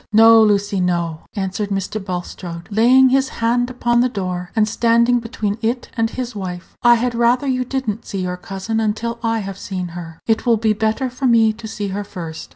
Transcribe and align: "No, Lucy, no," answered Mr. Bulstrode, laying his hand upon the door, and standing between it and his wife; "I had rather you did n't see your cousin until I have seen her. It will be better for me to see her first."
"No, 0.11 0.41
Lucy, 0.41 0.79
no," 0.81 1.27
answered 1.35 1.69
Mr. 1.69 2.03
Bulstrode, 2.03 2.67
laying 2.71 3.09
his 3.09 3.29
hand 3.37 3.69
upon 3.69 4.01
the 4.01 4.09
door, 4.09 4.49
and 4.55 4.67
standing 4.67 5.19
between 5.19 5.59
it 5.61 5.89
and 5.95 6.09
his 6.09 6.35
wife; 6.35 6.75
"I 6.81 6.95
had 6.95 7.13
rather 7.13 7.45
you 7.45 7.63
did 7.63 7.87
n't 7.87 8.07
see 8.07 8.23
your 8.23 8.35
cousin 8.37 8.79
until 8.79 9.19
I 9.21 9.41
have 9.45 9.59
seen 9.59 9.89
her. 9.89 10.19
It 10.25 10.43
will 10.47 10.57
be 10.57 10.73
better 10.73 11.11
for 11.11 11.27
me 11.27 11.53
to 11.53 11.67
see 11.67 11.89
her 11.89 12.03
first." 12.03 12.49